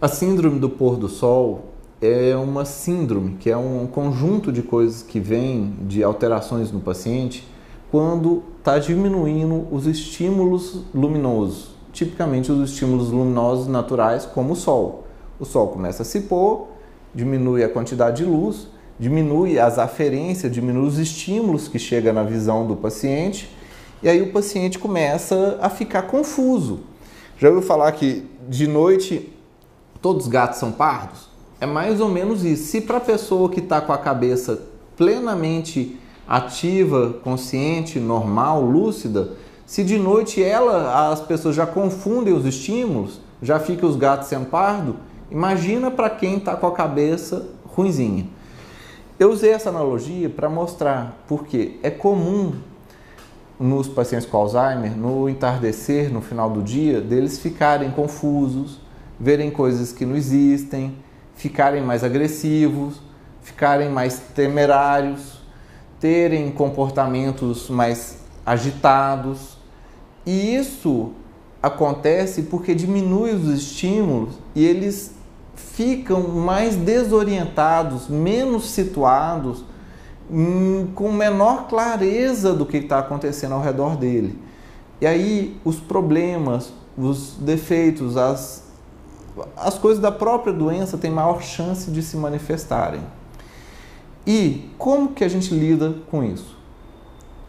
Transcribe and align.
A 0.00 0.06
síndrome 0.06 0.60
do 0.60 0.70
pôr 0.70 0.96
do 0.96 1.08
sol 1.08 1.72
é 2.00 2.36
uma 2.36 2.64
síndrome, 2.64 3.34
que 3.34 3.50
é 3.50 3.56
um 3.56 3.84
conjunto 3.84 4.52
de 4.52 4.62
coisas 4.62 5.02
que 5.02 5.18
vem 5.18 5.74
de 5.88 6.04
alterações 6.04 6.70
no 6.70 6.78
paciente 6.78 7.44
quando 7.90 8.44
está 8.58 8.78
diminuindo 8.78 9.66
os 9.72 9.88
estímulos 9.88 10.84
luminosos, 10.94 11.70
tipicamente 11.92 12.52
os 12.52 12.70
estímulos 12.70 13.10
luminosos 13.10 13.66
naturais, 13.66 14.24
como 14.24 14.52
o 14.52 14.56
sol. 14.56 15.04
O 15.40 15.44
sol 15.44 15.66
começa 15.66 16.02
a 16.02 16.06
se 16.06 16.20
pôr, 16.20 16.68
diminui 17.12 17.64
a 17.64 17.68
quantidade 17.68 18.18
de 18.18 18.24
luz, 18.24 18.68
diminui 19.00 19.58
as 19.58 19.80
aferências, 19.80 20.52
diminui 20.52 20.86
os 20.86 20.98
estímulos 20.98 21.66
que 21.66 21.78
chegam 21.80 22.12
na 22.12 22.22
visão 22.22 22.64
do 22.64 22.76
paciente, 22.76 23.50
e 24.00 24.08
aí 24.08 24.22
o 24.22 24.32
paciente 24.32 24.78
começa 24.78 25.58
a 25.60 25.68
ficar 25.68 26.02
confuso. 26.02 26.82
Já 27.36 27.48
ouviu 27.48 27.62
falar 27.62 27.90
que 27.90 28.24
de 28.48 28.68
noite 28.68 29.34
todos 30.00 30.24
os 30.24 30.28
gatos 30.28 30.58
são 30.58 30.72
pardos? 30.72 31.28
É 31.60 31.66
mais 31.66 32.00
ou 32.00 32.08
menos 32.08 32.44
isso. 32.44 32.70
Se 32.70 32.80
para 32.80 32.98
a 32.98 33.00
pessoa 33.00 33.48
que 33.48 33.60
está 33.60 33.80
com 33.80 33.92
a 33.92 33.98
cabeça 33.98 34.62
plenamente 34.96 35.98
ativa, 36.26 37.14
consciente, 37.24 37.98
normal, 37.98 38.62
lúcida, 38.62 39.30
se 39.64 39.82
de 39.84 39.98
noite 39.98 40.42
ela, 40.42 41.10
as 41.10 41.20
pessoas 41.20 41.54
já 41.54 41.66
confundem 41.66 42.34
os 42.34 42.44
estímulos, 42.44 43.20
já 43.42 43.58
fica 43.58 43.86
os 43.86 43.96
gatos 43.96 44.28
sendo 44.28 44.46
pardo, 44.46 44.96
imagina 45.30 45.90
para 45.90 46.10
quem 46.10 46.38
está 46.38 46.56
com 46.56 46.66
a 46.66 46.72
cabeça 46.72 47.46
ruinzinha. 47.66 48.26
Eu 49.18 49.30
usei 49.30 49.50
essa 49.50 49.68
analogia 49.68 50.30
para 50.30 50.48
mostrar 50.48 51.22
porque 51.26 51.78
é 51.82 51.90
comum 51.90 52.52
nos 53.58 53.88
pacientes 53.88 54.26
com 54.26 54.36
Alzheimer, 54.36 54.96
no 54.96 55.28
entardecer, 55.28 56.12
no 56.12 56.20
final 56.20 56.48
do 56.48 56.62
dia, 56.62 57.00
deles 57.00 57.38
ficarem 57.38 57.90
confusos, 57.90 58.78
verem 59.18 59.50
coisas 59.50 59.92
que 59.92 60.06
não 60.06 60.16
existem, 60.16 60.96
ficarem 61.34 61.82
mais 61.82 62.04
agressivos, 62.04 63.00
ficarem 63.42 63.90
mais 63.90 64.18
temerários, 64.34 65.40
terem 66.00 66.50
comportamentos 66.50 67.68
mais 67.68 68.18
agitados. 68.44 69.56
E 70.24 70.54
isso 70.54 71.12
acontece 71.62 72.42
porque 72.44 72.74
diminui 72.74 73.32
os 73.32 73.48
estímulos 73.48 74.34
e 74.54 74.64
eles 74.64 75.12
ficam 75.54 76.28
mais 76.28 76.76
desorientados, 76.76 78.08
menos 78.08 78.70
situados, 78.70 79.64
hum, 80.30 80.88
com 80.94 81.12
menor 81.12 81.66
clareza 81.68 82.52
do 82.52 82.64
que 82.64 82.76
está 82.76 83.00
acontecendo 83.00 83.54
ao 83.54 83.62
redor 83.62 83.96
dele. 83.96 84.38
E 85.00 85.06
aí 85.06 85.58
os 85.64 85.76
problemas, 85.76 86.72
os 86.96 87.34
defeitos, 87.40 88.16
as 88.16 88.67
as 89.56 89.78
coisas 89.78 90.00
da 90.00 90.10
própria 90.10 90.52
doença 90.52 90.98
têm 90.98 91.10
maior 91.10 91.42
chance 91.42 91.90
de 91.90 92.02
se 92.02 92.16
manifestarem. 92.16 93.00
E 94.26 94.70
como 94.76 95.12
que 95.12 95.24
a 95.24 95.28
gente 95.28 95.54
lida 95.54 95.94
com 96.10 96.22
isso? 96.22 96.56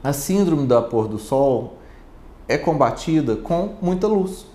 A 0.03 0.13
síndrome 0.13 0.65
da 0.65 0.81
pôr 0.81 1.07
do 1.07 1.19
sol 1.19 1.77
é 2.47 2.57
combatida 2.57 3.35
com 3.35 3.75
muita 3.81 4.07
luz. 4.07 4.45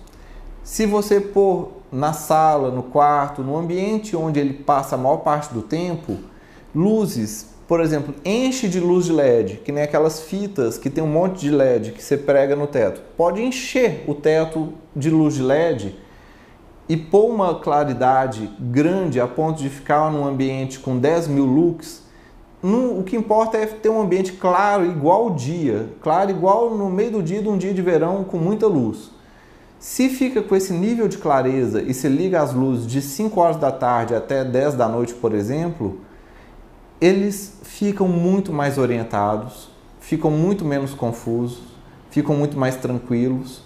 Se 0.63 0.85
você 0.85 1.21
pôr 1.21 1.69
na 1.91 2.13
sala, 2.13 2.71
no 2.71 2.83
quarto, 2.83 3.43
no 3.43 3.55
ambiente 3.55 4.15
onde 4.15 4.39
ele 4.39 4.53
passa 4.53 4.95
a 4.95 4.97
maior 4.97 5.17
parte 5.17 5.53
do 5.53 5.61
tempo, 5.61 6.17
luzes, 6.73 7.51
por 7.67 7.79
exemplo, 7.79 8.13
enche 8.25 8.67
de 8.67 8.79
luz 8.79 9.05
de 9.05 9.13
LED, 9.13 9.57
que 9.63 9.71
nem 9.71 9.83
aquelas 9.83 10.21
fitas 10.21 10.77
que 10.77 10.89
tem 10.89 11.03
um 11.03 11.07
monte 11.07 11.41
de 11.41 11.51
LED 11.51 11.91
que 11.91 12.03
você 12.03 12.17
prega 12.17 12.55
no 12.55 12.67
teto. 12.67 13.01
Pode 13.15 13.41
encher 13.41 14.03
o 14.07 14.15
teto 14.15 14.73
de 14.95 15.09
luz 15.09 15.35
de 15.35 15.43
LED 15.43 15.95
e 16.87 16.95
pôr 16.95 17.29
uma 17.29 17.55
claridade 17.55 18.49
grande 18.59 19.19
a 19.19 19.27
ponto 19.27 19.61
de 19.61 19.69
ficar 19.69 20.11
num 20.11 20.25
ambiente 20.25 20.79
com 20.79 20.97
10 20.97 21.27
mil 21.27 21.45
lux, 21.45 22.03
o 22.63 23.03
que 23.03 23.15
importa 23.15 23.57
é 23.57 23.65
ter 23.65 23.89
um 23.89 24.01
ambiente 24.01 24.33
claro, 24.33 24.85
igual 24.85 25.27
o 25.27 25.35
dia, 25.35 25.89
claro, 26.01 26.31
igual 26.31 26.75
no 26.75 26.89
meio 26.89 27.11
do 27.11 27.23
dia 27.23 27.41
de 27.41 27.47
um 27.47 27.57
dia 27.57 27.73
de 27.73 27.81
verão 27.81 28.23
com 28.23 28.37
muita 28.37 28.65
luz. 28.65 29.11
Se 29.77 30.09
fica 30.09 30.41
com 30.41 30.55
esse 30.55 30.73
nível 30.73 31.07
de 31.07 31.17
clareza 31.17 31.81
e 31.81 31.93
se 31.93 32.07
liga 32.07 32.41
as 32.41 32.53
luzes 32.53 32.87
de 32.87 33.01
5 33.01 33.39
horas 33.39 33.57
da 33.57 33.71
tarde 33.71 34.15
até 34.15 34.43
10 34.43 34.73
da 34.73 34.87
noite, 34.87 35.13
por 35.13 35.33
exemplo, 35.33 35.99
eles 36.99 37.59
ficam 37.61 38.07
muito 38.07 38.51
mais 38.51 38.79
orientados, 38.79 39.69
ficam 39.99 40.31
muito 40.31 40.65
menos 40.65 40.93
confusos, 40.93 41.61
ficam 42.09 42.35
muito 42.35 42.57
mais 42.57 42.77
tranquilos 42.77 43.61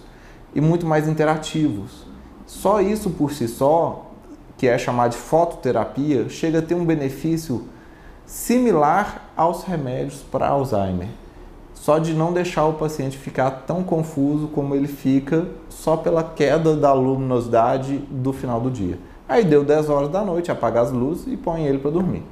e 0.54 0.60
muito 0.60 0.84
mais 0.84 1.08
interativos. 1.08 2.04
Só 2.50 2.80
isso 2.80 3.10
por 3.10 3.32
si 3.32 3.46
só, 3.46 4.06
que 4.58 4.66
é 4.66 4.76
chamado 4.76 5.12
de 5.12 5.16
fototerapia, 5.16 6.28
chega 6.28 6.58
a 6.58 6.62
ter 6.62 6.74
um 6.74 6.84
benefício 6.84 7.64
similar 8.26 9.30
aos 9.36 9.62
remédios 9.62 10.16
para 10.16 10.48
Alzheimer. 10.48 11.06
Só 11.74 11.98
de 11.98 12.12
não 12.12 12.32
deixar 12.32 12.66
o 12.66 12.72
paciente 12.72 13.16
ficar 13.16 13.50
tão 13.68 13.84
confuso 13.84 14.48
como 14.48 14.74
ele 14.74 14.88
fica 14.88 15.46
só 15.68 15.96
pela 15.96 16.24
queda 16.24 16.76
da 16.76 16.92
luminosidade 16.92 17.98
do 18.10 18.32
final 18.32 18.60
do 18.60 18.70
dia. 18.70 18.98
Aí 19.28 19.44
deu 19.44 19.64
10 19.64 19.88
horas 19.88 20.10
da 20.10 20.24
noite, 20.24 20.50
apaga 20.50 20.80
as 20.80 20.90
luzes 20.90 21.32
e 21.32 21.36
põe 21.36 21.64
ele 21.64 21.78
para 21.78 21.92
dormir. 21.92 22.24